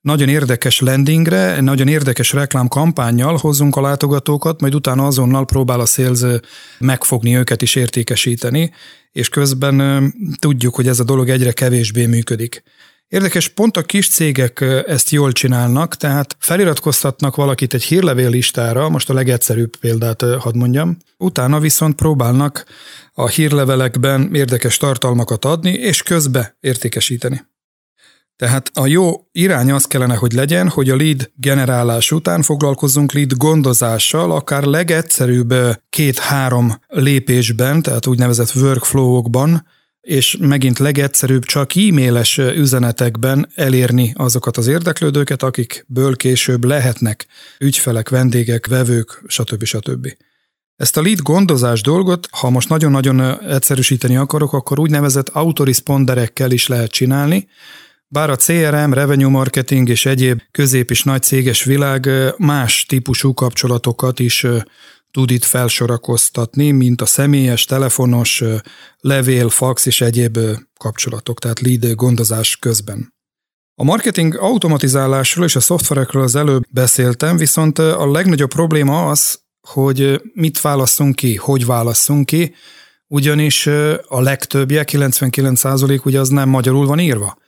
nagyon 0.00 0.28
érdekes 0.28 0.80
landingre, 0.80 1.54
egy 1.54 1.62
nagyon 1.62 1.88
érdekes 1.88 2.32
reklámkampányjal 2.32 3.36
hozzunk 3.36 3.76
a 3.76 3.80
látogatókat, 3.80 4.60
majd 4.60 4.74
utána 4.74 5.06
azonnal 5.06 5.44
próbál 5.44 5.80
a 5.80 5.86
sales 5.86 6.40
megfogni 6.78 7.36
őket 7.36 7.62
és 7.62 7.74
értékesíteni, 7.74 8.72
és 9.12 9.28
közben 9.28 10.14
tudjuk, 10.38 10.74
hogy 10.74 10.88
ez 10.88 11.00
a 11.00 11.04
dolog 11.04 11.28
egyre 11.28 11.52
kevésbé 11.52 12.06
működik. 12.06 12.62
Érdekes, 13.10 13.48
pont 13.48 13.76
a 13.76 13.82
kis 13.82 14.08
cégek 14.08 14.60
ezt 14.86 15.10
jól 15.10 15.32
csinálnak, 15.32 15.96
tehát 15.96 16.36
feliratkoztatnak 16.38 17.36
valakit 17.36 17.74
egy 17.74 17.82
hírlevél 17.82 18.30
listára, 18.30 18.88
most 18.88 19.10
a 19.10 19.14
legegyszerűbb 19.14 19.76
példát 19.76 20.22
hadd 20.38 20.56
mondjam, 20.56 20.96
utána 21.18 21.60
viszont 21.60 21.94
próbálnak 21.94 22.64
a 23.12 23.28
hírlevelekben 23.28 24.34
érdekes 24.34 24.76
tartalmakat 24.76 25.44
adni, 25.44 25.70
és 25.70 26.02
közbe 26.02 26.56
értékesíteni. 26.60 27.46
Tehát 28.36 28.70
a 28.74 28.86
jó 28.86 29.10
irány 29.32 29.70
az 29.72 29.84
kellene, 29.84 30.14
hogy 30.14 30.32
legyen, 30.32 30.68
hogy 30.68 30.90
a 30.90 30.96
lead 30.96 31.30
generálás 31.34 32.12
után 32.12 32.42
foglalkozzunk 32.42 33.12
lead 33.12 33.32
gondozással, 33.32 34.32
akár 34.32 34.62
legegyszerűbb 34.62 35.54
két-három 35.88 36.80
lépésben, 36.88 37.82
tehát 37.82 38.06
úgynevezett 38.06 38.54
workflow-okban, 38.54 39.66
és 40.00 40.36
megint 40.40 40.78
legegyszerűbb 40.78 41.44
csak 41.44 41.76
e-mailes 41.76 42.38
üzenetekben 42.38 43.48
elérni 43.54 44.12
azokat 44.16 44.56
az 44.56 44.66
érdeklődőket, 44.66 45.42
akikből 45.42 46.16
később 46.16 46.64
lehetnek 46.64 47.26
ügyfelek, 47.58 48.08
vendégek, 48.08 48.66
vevők, 48.66 49.22
stb. 49.26 49.64
stb. 49.64 50.08
Ezt 50.76 50.96
a 50.96 51.02
lead 51.02 51.18
gondozás 51.18 51.80
dolgot, 51.80 52.28
ha 52.30 52.50
most 52.50 52.68
nagyon-nagyon 52.68 53.42
egyszerűsíteni 53.48 54.16
akarok, 54.16 54.52
akkor 54.52 54.78
úgynevezett 54.78 55.28
autoresponderekkel 55.28 56.50
is 56.50 56.66
lehet 56.66 56.90
csinálni, 56.90 57.48
bár 58.08 58.30
a 58.30 58.36
CRM, 58.36 58.92
revenue 58.92 59.28
marketing 59.28 59.88
és 59.88 60.06
egyéb 60.06 60.40
közép- 60.50 60.90
és 60.90 61.02
nagy 61.02 61.22
céges 61.22 61.64
világ 61.64 62.08
más 62.36 62.84
típusú 62.88 63.34
kapcsolatokat 63.34 64.18
is 64.18 64.46
tud 65.10 65.30
itt 65.30 65.44
felsorakoztatni, 65.44 66.70
mint 66.70 67.00
a 67.00 67.06
személyes, 67.06 67.64
telefonos, 67.64 68.44
levél, 68.98 69.48
fax 69.48 69.86
és 69.86 70.00
egyéb 70.00 70.38
kapcsolatok, 70.78 71.38
tehát 71.38 71.60
lead 71.60 71.94
gondozás 71.94 72.56
közben. 72.56 73.14
A 73.74 73.84
marketing 73.84 74.36
automatizálásról 74.36 75.44
és 75.44 75.56
a 75.56 75.60
szoftverekről 75.60 76.22
az 76.22 76.36
előbb 76.36 76.62
beszéltem, 76.70 77.36
viszont 77.36 77.78
a 77.78 78.10
legnagyobb 78.10 78.50
probléma 78.50 79.08
az, 79.08 79.40
hogy 79.68 80.22
mit 80.32 80.60
válasszunk 80.60 81.16
ki, 81.16 81.36
hogy 81.36 81.66
válasszunk 81.66 82.26
ki, 82.26 82.54
ugyanis 83.06 83.66
a 84.06 84.20
legtöbbje, 84.20 84.84
99% 84.86 86.04
ugye 86.04 86.20
az 86.20 86.28
nem 86.28 86.48
magyarul 86.48 86.86
van 86.86 86.98
írva. 86.98 87.38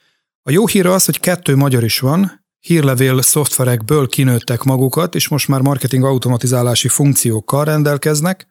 A 0.43 0.51
jó 0.51 0.67
hír 0.67 0.87
az, 0.87 1.05
hogy 1.05 1.21
kettő 1.21 1.57
magyar 1.57 1.85
is 1.85 1.99
van, 1.99 2.42
hírlevél 2.63 3.23
szoftverekből 3.23 4.09
kinőttek 4.09 4.63
magukat, 4.63 5.15
és 5.15 5.29
most 5.29 5.49
már 5.49 5.61
marketing 5.61 6.05
automatizálási 6.05 6.89
funkciókkal 6.89 7.65
rendelkeznek. 7.65 8.47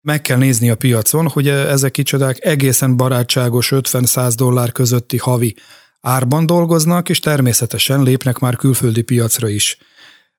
Meg 0.00 0.20
kell 0.20 0.38
nézni 0.38 0.70
a 0.70 0.76
piacon, 0.76 1.28
hogy 1.28 1.48
ezek 1.48 1.90
kicsodák 1.90 2.44
egészen 2.44 2.96
barátságos 2.96 3.72
50-100 3.74 4.32
dollár 4.36 4.72
közötti 4.72 5.18
havi 5.18 5.56
árban 6.00 6.46
dolgoznak, 6.46 7.08
és 7.08 7.18
természetesen 7.18 8.02
lépnek 8.02 8.38
már 8.38 8.56
külföldi 8.56 9.02
piacra 9.02 9.48
is. 9.48 9.78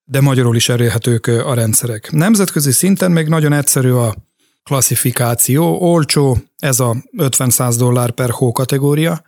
De 0.04 0.22
magyarul 0.22 0.56
is 0.56 0.70
elérhetők 0.70 1.28
a 1.28 1.54
rendszerek. 1.54 2.12
Nemzetközi 2.12 2.72
szinten 2.72 3.12
még 3.12 3.28
nagyon 3.28 3.54
egyszerű 3.54 3.92
a 3.92 4.16
klasszifikáció, 4.64 5.82
olcsó, 5.82 6.38
ez 6.58 6.80
a 6.80 6.96
50-100 7.18 7.76
dollár 7.78 8.12
per 8.12 8.30
hó 8.30 8.52
kategória, 8.52 9.24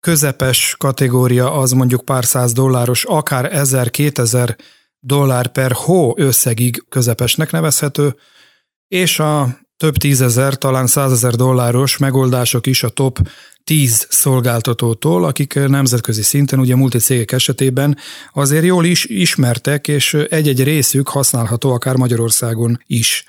közepes 0.00 0.74
kategória 0.78 1.52
az 1.52 1.72
mondjuk 1.72 2.04
pár 2.04 2.24
száz 2.24 2.52
dolláros, 2.52 3.04
akár 3.04 3.50
1000-2000 3.54 4.56
dollár 5.00 5.48
per 5.48 5.72
hó 5.72 6.14
összegig 6.16 6.84
közepesnek 6.88 7.50
nevezhető, 7.50 8.16
és 8.88 9.18
a 9.18 9.58
több 9.76 9.96
tízezer, 9.96 10.54
talán 10.54 10.86
százezer 10.86 11.34
dolláros 11.34 11.96
megoldások 11.96 12.66
is 12.66 12.82
a 12.82 12.88
top 12.88 13.18
10 13.64 14.06
szolgáltatótól, 14.10 15.24
akik 15.24 15.54
nemzetközi 15.54 16.22
szinten, 16.22 16.58
ugye 16.58 16.76
multicégek 16.76 17.32
esetében 17.32 17.98
azért 18.32 18.64
jól 18.64 18.84
is 18.84 19.04
ismertek, 19.04 19.88
és 19.88 20.14
egy-egy 20.14 20.62
részük 20.62 21.08
használható 21.08 21.72
akár 21.72 21.96
Magyarországon 21.96 22.82
is. 22.86 23.24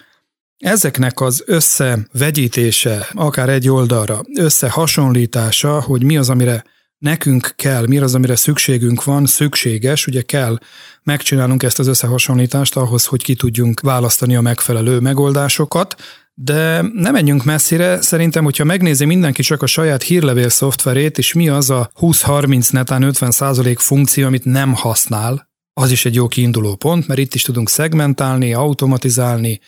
Ezeknek 0.57 1.19
az 1.19 1.43
összevegyítése, 1.45 3.07
akár 3.13 3.49
egy 3.49 3.69
oldalra, 3.69 4.21
összehasonlítása, 4.35 5.81
hogy 5.81 6.03
mi 6.03 6.17
az, 6.17 6.29
amire 6.29 6.63
nekünk 6.97 7.53
kell, 7.55 7.87
mi 7.87 7.97
az, 7.97 8.15
amire 8.15 8.35
szükségünk 8.35 9.03
van, 9.03 9.25
szükséges, 9.25 10.07
ugye 10.07 10.21
kell 10.21 10.57
megcsinálnunk 11.03 11.63
ezt 11.63 11.79
az 11.79 11.87
összehasonlítást 11.87 12.75
ahhoz, 12.75 13.05
hogy 13.05 13.23
ki 13.23 13.35
tudjunk 13.35 13.79
választani 13.79 14.35
a 14.35 14.41
megfelelő 14.41 14.99
megoldásokat, 14.99 15.95
de 16.33 16.81
nem 16.81 17.13
menjünk 17.13 17.43
messzire, 17.43 18.01
szerintem, 18.01 18.43
hogyha 18.43 18.63
megnézi 18.63 19.05
mindenki 19.05 19.41
csak 19.41 19.61
a 19.61 19.65
saját 19.65 20.03
hírlevél 20.03 20.49
szoftverét, 20.49 21.17
és 21.17 21.33
mi 21.33 21.49
az 21.49 21.69
a 21.69 21.91
20-30, 21.99 22.71
netán 22.71 23.01
50 23.01 23.31
százalék 23.31 23.79
funkció, 23.79 24.25
amit 24.25 24.45
nem 24.45 24.73
használ, 24.73 25.49
az 25.73 25.91
is 25.91 26.05
egy 26.05 26.15
jó 26.15 26.27
kiinduló 26.27 26.75
pont, 26.75 27.07
mert 27.07 27.19
itt 27.19 27.33
is 27.33 27.41
tudunk 27.41 27.69
szegmentálni, 27.69 28.53
automatizálni, 28.53 29.59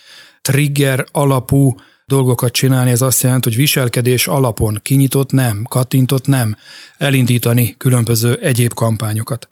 trigger 0.42 1.06
alapú 1.12 1.76
dolgokat 2.06 2.52
csinálni, 2.52 2.92
ez 2.92 3.02
azt 3.02 3.24
jelenti, 3.24 3.50
hogy 3.50 3.58
viselkedés 3.58 4.28
alapon 4.28 4.80
kinyitott 4.82 5.32
nem, 5.32 5.64
kattintott 5.64 6.28
nem, 6.28 6.56
elindítani 6.98 7.76
különböző 7.78 8.36
egyéb 8.42 8.74
kampányokat. 8.74 9.48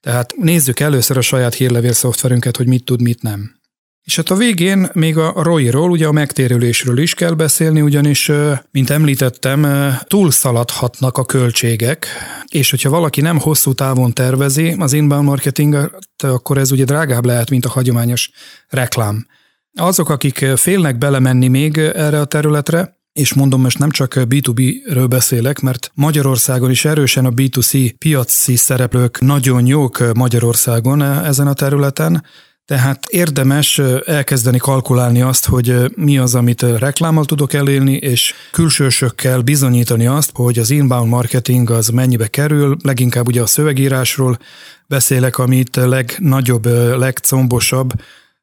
Tehát 0.00 0.34
nézzük 0.36 0.80
először 0.80 1.16
a 1.16 1.20
saját 1.20 1.54
hírlevél 1.54 1.92
szoftverünket, 1.92 2.56
hogy 2.56 2.66
mit 2.66 2.84
tud, 2.84 3.02
mit 3.02 3.22
nem. 3.22 3.60
És 4.04 4.16
hát 4.16 4.30
a 4.30 4.34
végén 4.34 4.88
még 4.92 5.16
a 5.16 5.42
ROI-ról, 5.42 5.90
ugye 5.90 6.06
a 6.06 6.12
megtérülésről 6.12 6.98
is 6.98 7.14
kell 7.14 7.32
beszélni, 7.32 7.80
ugyanis, 7.80 8.30
mint 8.70 8.90
említettem, 8.90 9.66
túlszaladhatnak 10.06 11.18
a 11.18 11.24
költségek, 11.24 12.06
és 12.48 12.70
hogyha 12.70 12.90
valaki 12.90 13.20
nem 13.20 13.38
hosszú 13.38 13.72
távon 13.72 14.12
tervezi 14.12 14.74
az 14.78 14.92
inbound 14.92 15.24
marketing, 15.24 15.90
akkor 16.16 16.58
ez 16.58 16.70
ugye 16.70 16.84
drágább 16.84 17.24
lehet, 17.24 17.50
mint 17.50 17.64
a 17.64 17.70
hagyományos 17.70 18.30
reklám. 18.68 19.26
Azok, 19.74 20.08
akik 20.08 20.46
félnek 20.56 20.98
belemenni 20.98 21.48
még 21.48 21.78
erre 21.78 22.20
a 22.20 22.24
területre, 22.24 23.00
és 23.12 23.34
mondom, 23.34 23.60
most 23.60 23.78
nem 23.78 23.90
csak 23.90 24.12
B2B-ről 24.16 25.06
beszélek, 25.08 25.60
mert 25.60 25.90
Magyarországon 25.94 26.70
is 26.70 26.84
erősen 26.84 27.24
a 27.24 27.30
B2C 27.30 27.94
piaci 27.98 28.56
szereplők 28.56 29.20
nagyon 29.20 29.66
jók 29.66 30.14
Magyarországon 30.14 31.02
ezen 31.02 31.46
a 31.46 31.52
területen, 31.52 32.24
tehát 32.64 33.06
érdemes 33.08 33.78
elkezdeni 34.04 34.58
kalkulálni 34.58 35.22
azt, 35.22 35.46
hogy 35.46 35.74
mi 35.94 36.18
az, 36.18 36.34
amit 36.34 36.62
reklámmal 36.62 37.24
tudok 37.24 37.52
elérni, 37.52 37.92
és 37.92 38.34
külsősökkel 38.52 39.40
bizonyítani 39.40 40.06
azt, 40.06 40.30
hogy 40.34 40.58
az 40.58 40.70
inbound 40.70 41.08
marketing 41.08 41.70
az 41.70 41.88
mennyibe 41.88 42.26
kerül, 42.26 42.76
leginkább 42.82 43.26
ugye 43.26 43.42
a 43.42 43.46
szövegírásról 43.46 44.38
beszélek, 44.86 45.38
amit 45.38 45.76
legnagyobb, 45.76 46.66
legcombosabb 46.98 47.92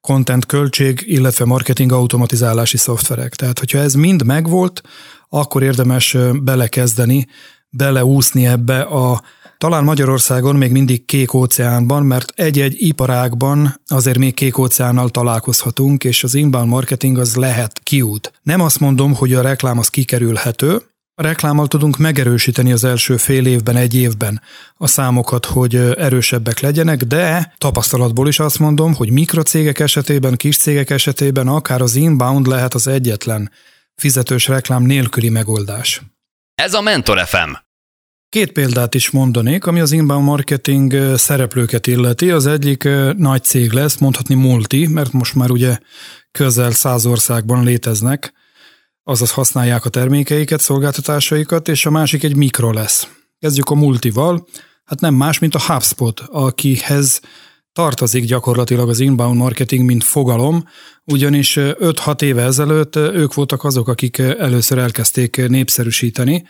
content 0.01 0.45
költség, 0.45 1.03
illetve 1.05 1.45
marketing 1.45 1.91
automatizálási 1.91 2.77
szoftverek. 2.77 3.35
Tehát, 3.35 3.59
hogyha 3.59 3.77
ez 3.77 3.93
mind 3.93 4.25
megvolt, 4.25 4.81
akkor 5.29 5.63
érdemes 5.63 6.17
belekezdeni, 6.43 7.27
beleúszni 7.69 8.45
ebbe 8.45 8.81
a 8.81 9.21
talán 9.57 9.83
Magyarországon 9.83 10.55
még 10.55 10.71
mindig 10.71 11.05
kék 11.05 11.33
óceánban, 11.33 12.03
mert 12.03 12.31
egy-egy 12.35 12.75
iparágban 12.77 13.81
azért 13.87 14.17
még 14.17 14.33
kék 14.33 14.57
óceánnal 14.57 15.09
találkozhatunk, 15.09 16.03
és 16.03 16.23
az 16.23 16.33
inbound 16.33 16.69
marketing 16.69 17.17
az 17.17 17.35
lehet 17.35 17.79
kiút. 17.83 18.33
Nem 18.43 18.61
azt 18.61 18.79
mondom, 18.79 19.13
hogy 19.13 19.33
a 19.33 19.41
reklám 19.41 19.79
az 19.79 19.87
kikerülhető, 19.87 20.81
a 21.19 21.21
reklámmal 21.21 21.67
tudunk 21.67 21.97
megerősíteni 21.97 22.71
az 22.71 22.83
első 22.83 23.17
fél 23.17 23.45
évben, 23.45 23.75
egy 23.75 23.95
évben 23.95 24.41
a 24.75 24.87
számokat, 24.87 25.45
hogy 25.45 25.75
erősebbek 25.75 26.59
legyenek, 26.59 27.03
de 27.03 27.53
tapasztalatból 27.57 28.27
is 28.27 28.39
azt 28.39 28.59
mondom, 28.59 28.93
hogy 28.93 29.11
mikrocégek 29.11 29.79
esetében, 29.79 30.35
kis 30.35 30.57
cégek 30.57 30.89
esetében 30.89 31.47
akár 31.47 31.81
az 31.81 31.95
inbound 31.95 32.47
lehet 32.47 32.73
az 32.73 32.87
egyetlen 32.87 33.51
fizetős 33.95 34.47
reklám 34.47 34.83
nélküli 34.83 35.29
megoldás. 35.29 36.01
Ez 36.55 36.73
a 36.73 36.81
Mentor 36.81 37.19
FM. 37.25 37.51
Két 38.29 38.51
példát 38.51 38.95
is 38.95 39.09
mondanék, 39.09 39.65
ami 39.65 39.79
az 39.79 39.91
inbound 39.91 40.25
marketing 40.25 40.95
szereplőket 41.15 41.87
illeti. 41.87 42.31
Az 42.31 42.47
egyik 42.47 42.89
nagy 43.17 43.43
cég 43.43 43.71
lesz, 43.71 43.97
mondhatni 43.97 44.35
multi, 44.35 44.87
mert 44.87 45.11
most 45.11 45.35
már 45.35 45.51
ugye 45.51 45.77
közel 46.31 46.71
száz 46.71 47.05
országban 47.05 47.63
léteznek 47.63 48.33
azaz 49.09 49.31
használják 49.31 49.85
a 49.85 49.89
termékeiket, 49.89 50.59
szolgáltatásaikat, 50.59 51.67
és 51.67 51.85
a 51.85 51.89
másik 51.89 52.23
egy 52.23 52.35
mikro 52.35 52.71
lesz. 52.71 53.07
Kezdjük 53.39 53.69
a 53.69 53.75
multival, 53.75 54.47
hát 54.85 54.99
nem 54.99 55.13
más, 55.13 55.39
mint 55.39 55.55
a 55.55 55.61
HubSpot, 55.67 56.19
akihez 56.19 57.21
tartozik 57.73 58.23
gyakorlatilag 58.23 58.89
az 58.89 58.99
inbound 58.99 59.37
marketing, 59.37 59.85
mint 59.85 60.03
fogalom, 60.03 60.63
ugyanis 61.05 61.55
5-6 61.59 62.21
éve 62.21 62.43
ezelőtt 62.43 62.95
ők 62.95 63.33
voltak 63.33 63.63
azok, 63.63 63.87
akik 63.87 64.17
először 64.17 64.77
elkezdték 64.77 65.47
népszerűsíteni, 65.47 66.47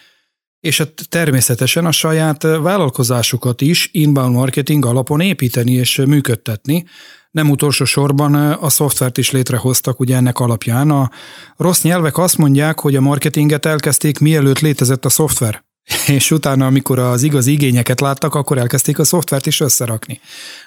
és 0.60 0.78
hát 0.78 0.94
természetesen 1.10 1.86
a 1.86 1.92
saját 1.92 2.44
vállalkozásukat 2.44 3.62
is 3.62 3.90
inbound 3.92 4.36
marketing 4.36 4.86
alapon 4.86 5.22
építeni 5.22 5.72
és 5.72 5.98
működtetni, 5.98 6.86
nem 7.32 7.50
utolsó 7.50 7.86
sorban 7.86 8.34
a 8.36 8.70
szoftvert 8.70 9.18
is 9.18 9.32
létrehoztak 9.32 10.00
ugye 10.00 10.16
ennek 10.16 10.40
alapján. 10.40 10.92
A 10.92 11.10
rossz 11.58 11.82
nyelvek 11.82 12.18
azt 12.18 12.38
mondják, 12.38 12.80
hogy 12.80 12.96
a 12.96 13.02
marketinget 13.02 13.66
elkezdték 13.66 14.20
mielőtt 14.20 14.60
létezett 14.60 15.06
a 15.06 15.10
szoftver. 15.10 15.64
És 16.08 16.32
utána, 16.32 16.66
amikor 16.66 17.00
az 17.00 17.24
igaz 17.24 17.48
igényeket 17.48 18.00
láttak, 18.00 18.36
akkor 18.36 18.58
elkezdték 18.58 19.00
a 19.00 19.04
szoftvert 19.04 19.46
is 19.46 19.60
összerakni. 19.60 20.20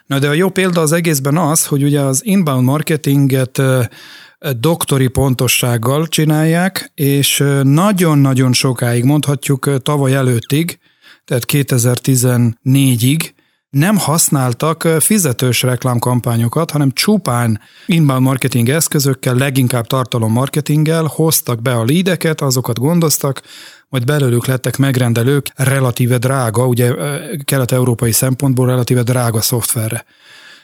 Na 0.07 0.19
de 0.19 0.29
a 0.29 0.33
jó 0.33 0.49
példa 0.49 0.81
az 0.81 0.93
egészben 0.93 1.37
az, 1.37 1.67
hogy 1.67 1.83
ugye 1.83 2.01
az 2.01 2.25
inbound 2.25 2.65
marketinget 2.65 3.63
doktori 4.57 5.09
pontossággal 5.09 6.07
csinálják, 6.07 6.93
és 6.95 7.45
nagyon-nagyon 7.63 8.53
sokáig, 8.53 9.05
mondhatjuk 9.05 9.83
tavaly 9.83 10.15
előttig, 10.15 10.79
tehát 11.25 11.45
2014-ig 11.49 13.31
nem 13.73 13.97
használtak 13.97 14.89
fizetős 15.01 15.63
reklámkampányokat, 15.63 16.71
hanem 16.71 16.91
csupán 16.93 17.61
inbound 17.87 18.23
marketing 18.23 18.69
eszközökkel, 18.69 19.35
leginkább 19.35 19.87
tartalommarketinggel 19.87 21.05
hoztak 21.05 21.63
be 21.63 21.73
a 21.73 21.85
lídeket, 21.85 22.41
azokat 22.41 22.79
gondoztak, 22.79 23.43
majd 23.89 24.05
belőlük 24.05 24.47
lettek 24.47 24.77
megrendelők 24.77 25.47
relatíve 25.57 26.19
drága, 26.19 26.67
ugye 26.67 26.95
kelet-európai 27.45 28.13
szempontból 28.13 28.67
relatíve 28.67 29.03
drága 29.03 29.41
szoftverre. 29.41 30.05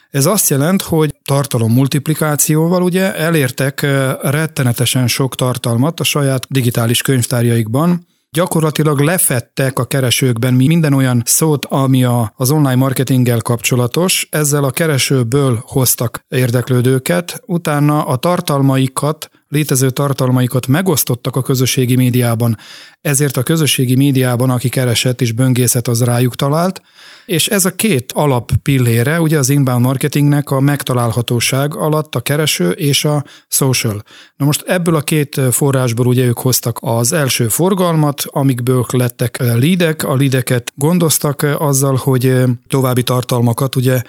Ez 0.09 0.25
azt 0.25 0.49
jelent, 0.49 0.81
hogy 0.81 1.15
tartalom 1.23 1.73
multiplikációval 1.73 2.81
ugye 2.81 3.15
elértek 3.15 3.81
rettenetesen 4.21 5.07
sok 5.07 5.35
tartalmat 5.35 5.99
a 5.99 6.03
saját 6.03 6.45
digitális 6.49 7.01
könyvtárjaikban, 7.01 8.07
gyakorlatilag 8.31 8.99
lefettek 8.99 9.79
a 9.79 9.85
keresőkben 9.85 10.53
minden 10.53 10.93
olyan 10.93 11.21
szót, 11.25 11.65
ami 11.65 12.03
a, 12.03 12.33
az 12.35 12.51
online 12.51 12.75
marketinggel 12.75 13.41
kapcsolatos, 13.41 14.27
ezzel 14.31 14.63
a 14.63 14.71
keresőből 14.71 15.63
hoztak 15.65 16.25
érdeklődőket, 16.27 17.41
utána 17.45 18.05
a 18.05 18.15
tartalmaikat 18.15 19.29
létező 19.49 19.89
tartalmaikat 19.89 20.67
megosztottak 20.67 21.35
a 21.35 21.41
közösségi 21.41 21.95
médiában, 21.95 22.57
ezért 23.01 23.37
a 23.37 23.43
közösségi 23.43 23.95
médiában, 23.95 24.49
aki 24.49 24.69
keresett 24.69 25.21
és 25.21 25.31
böngészet, 25.31 25.87
az 25.87 26.03
rájuk 26.03 26.35
talált, 26.35 26.81
és 27.25 27.47
ez 27.47 27.65
a 27.65 27.75
két 27.75 28.11
alap 28.11 28.51
pillére, 28.63 29.21
ugye 29.21 29.37
az 29.37 29.49
inbound 29.49 29.85
marketingnek 29.85 30.49
a 30.49 30.59
megtalálhatóság 30.59 31.75
alatt 31.75 32.15
a 32.15 32.21
kereső 32.21 32.69
és 32.69 33.05
a 33.05 33.23
social. 33.47 34.03
Na 34.35 34.45
most 34.45 34.63
ebből 34.67 34.95
a 34.95 35.01
két 35.01 35.41
forrásból 35.51 36.07
ugye 36.07 36.25
ők 36.25 36.39
hoztak 36.39 36.77
az 36.81 37.11
első 37.11 37.47
forgalmat, 37.47 38.23
amikből 38.25 38.85
lettek 38.91 39.37
lídek, 39.55 40.03
a 40.03 40.15
lídeket 40.15 40.71
gondoztak 40.75 41.41
azzal, 41.57 41.95
hogy 41.95 42.43
további 42.67 43.03
tartalmakat 43.03 43.75
ugye 43.75 44.01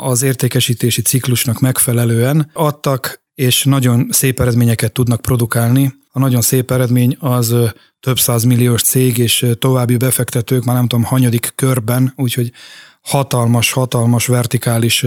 az 0.00 0.22
értékesítési 0.22 1.02
ciklusnak 1.02 1.60
megfelelően 1.60 2.50
adtak, 2.52 3.20
és 3.40 3.64
nagyon 3.64 4.06
szép 4.10 4.40
eredményeket 4.40 4.92
tudnak 4.92 5.20
produkálni. 5.20 5.94
A 6.12 6.18
nagyon 6.18 6.40
szép 6.40 6.70
eredmény 6.70 7.16
az 7.20 7.54
több 8.00 8.16
milliós 8.46 8.82
cég 8.82 9.18
és 9.18 9.46
további 9.58 9.96
befektetők, 9.96 10.64
már 10.64 10.76
nem 10.76 10.86
tudom, 10.86 11.04
hanyadik 11.04 11.52
körben, 11.54 12.12
úgyhogy 12.16 12.52
hatalmas, 13.00 13.72
hatalmas 13.72 14.26
vertikális 14.26 15.06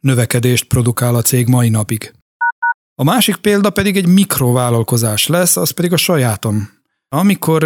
növekedést 0.00 0.64
produkál 0.64 1.14
a 1.14 1.22
cég 1.22 1.48
mai 1.48 1.68
napig. 1.68 2.12
A 2.94 3.04
másik 3.04 3.36
példa 3.36 3.70
pedig 3.70 3.96
egy 3.96 4.06
mikrovállalkozás 4.06 5.26
lesz, 5.26 5.56
az 5.56 5.70
pedig 5.70 5.92
a 5.92 5.96
sajátom. 5.96 6.70
Amikor 7.08 7.62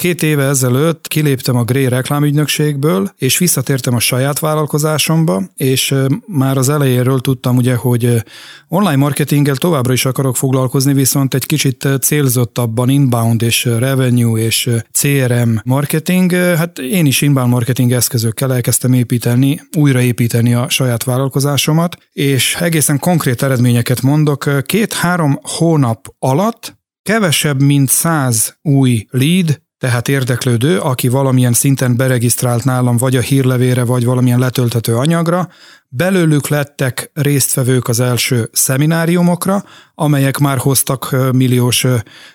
Két 0.00 0.22
éve 0.22 0.44
ezelőtt 0.44 1.08
kiléptem 1.08 1.56
a 1.56 1.64
Grey 1.64 1.88
reklámügynökségből, 1.88 3.10
és 3.16 3.38
visszatértem 3.38 3.94
a 3.94 3.98
saját 3.98 4.38
vállalkozásomba, 4.38 5.42
és 5.56 5.94
már 6.26 6.56
az 6.56 6.68
elejéről 6.68 7.20
tudtam 7.20 7.56
ugye, 7.56 7.74
hogy 7.74 8.22
online 8.68 8.96
marketinggel 8.96 9.56
továbbra 9.56 9.92
is 9.92 10.04
akarok 10.04 10.36
foglalkozni, 10.36 10.92
viszont 10.92 11.34
egy 11.34 11.46
kicsit 11.46 11.88
célzottabban 12.00 12.88
inbound 12.88 13.42
és 13.42 13.64
revenue 13.64 14.40
és 14.40 14.70
CRM 14.92 15.50
marketing, 15.64 16.32
hát 16.32 16.78
én 16.78 17.06
is 17.06 17.20
inbound 17.20 17.50
marketing 17.50 17.92
eszközökkel 17.92 18.52
elkezdtem 18.52 18.92
építeni, 18.92 19.60
újraépíteni 19.76 20.54
a 20.54 20.68
saját 20.68 21.04
vállalkozásomat, 21.04 21.96
és 22.12 22.56
egészen 22.60 22.98
konkrét 22.98 23.42
eredményeket 23.42 24.02
mondok. 24.02 24.66
Két-három 24.66 25.38
hónap 25.42 26.06
alatt 26.18 26.78
kevesebb, 27.02 27.62
mint 27.62 27.88
száz 27.88 28.58
új 28.62 29.06
lead 29.10 29.60
tehát 29.80 30.08
érdeklődő, 30.08 30.78
aki 30.78 31.08
valamilyen 31.08 31.52
szinten 31.52 31.96
beregisztrált 31.96 32.64
nálam, 32.64 32.96
vagy 32.96 33.16
a 33.16 33.20
hírlevére, 33.20 33.84
vagy 33.84 34.04
valamilyen 34.04 34.38
letölthető 34.38 34.96
anyagra, 34.96 35.48
belőlük 35.88 36.48
lettek 36.48 37.10
résztvevők 37.14 37.88
az 37.88 38.00
első 38.00 38.48
szemináriumokra, 38.52 39.64
amelyek 39.94 40.38
már 40.38 40.58
hoztak 40.58 41.16
milliós 41.32 41.86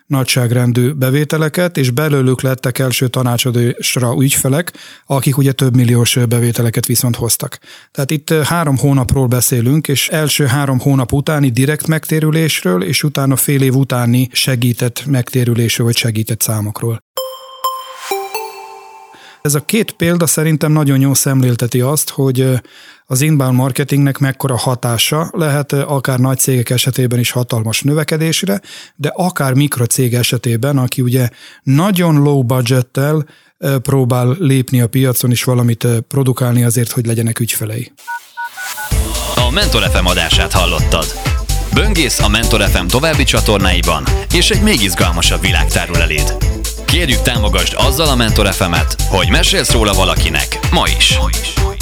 nagyságrendű 0.06 0.92
bevételeket, 0.92 1.78
és 1.78 1.90
belőlük 1.90 2.42
lettek 2.42 2.80
első 2.80 3.08
tanácsadásra 3.08 4.16
ügyfelek, 4.20 4.74
akik 5.06 5.38
ugye 5.38 5.52
több 5.52 5.76
milliós 5.76 6.20
bevételeket 6.30 6.86
viszont 6.86 7.16
hoztak. 7.16 7.60
Tehát 7.92 8.12
itt 8.12 8.30
három 8.30 8.78
hónapról 8.78 9.28
beszélünk, 9.28 9.88
és 9.88 10.10
első 10.10 10.46
három 10.46 10.80
hónap 10.80 11.14
utáni 11.14 11.50
direkt 11.50 11.88
megtérülésről, 11.88 12.84
és 12.84 13.04
utána 13.04 13.36
fél 13.36 13.62
év 13.62 13.76
utáni 13.76 14.30
segített 14.32 15.06
megtérülésről, 15.06 15.86
vagy 15.86 15.98
segített 15.98 16.42
számokról. 16.42 17.05
Ez 19.46 19.56
a 19.56 19.66
két 19.66 19.92
példa 19.92 20.28
szerintem 20.28 20.72
nagyon 20.72 21.00
jó 21.00 21.14
szemlélteti 21.14 21.82
azt, 21.82 22.10
hogy 22.10 22.48
az 23.06 23.22
inbound 23.22 23.56
marketingnek 23.56 24.18
mekkora 24.18 24.58
hatása 24.58 25.30
lehet 25.32 25.74
akár 25.74 26.20
nagy 26.20 26.40
cégek 26.40 26.70
esetében 26.70 27.20
is 27.20 27.32
hatalmas 27.32 27.82
növekedésre, 27.82 28.62
de 28.96 29.12
akár 29.16 29.54
mikrocég 29.54 30.14
esetében, 30.14 30.78
aki 30.78 31.02
ugye 31.02 31.30
nagyon 31.64 32.16
low 32.16 32.44
budgettel 32.44 33.26
próbál 33.82 34.36
lépni 34.40 34.82
a 34.82 34.88
piacon 34.88 35.32
és 35.32 35.44
valamit 35.44 35.88
produkálni 36.08 36.64
azért, 36.64 36.92
hogy 36.92 37.06
legyenek 37.06 37.40
ügyfelei. 37.40 37.92
A 39.36 39.52
Mentor 39.52 39.82
FM 39.82 40.06
adását 40.06 40.52
hallottad. 40.52 41.06
Böngész 41.74 42.20
a 42.20 42.28
Mentor 42.28 42.62
FM 42.62 42.86
további 42.86 43.24
csatornáiban, 43.24 44.04
és 44.34 44.50
egy 44.50 44.62
még 44.62 44.82
izgalmasabb 44.82 45.42
világ 45.42 45.68
tárul 45.68 45.98
eléd. 45.98 46.55
Kérjük 46.86 47.22
támogasd 47.22 47.74
azzal 47.78 48.08
a 48.08 48.16
Mentor 48.16 48.54
FM-et, 48.54 48.96
hogy 49.08 49.30
mesélsz 49.30 49.72
róla 49.72 49.94
valakinek, 49.94 50.60
ma 50.72 50.84
is. 50.98 51.18
Ma 51.18 51.30
is. 51.42 51.75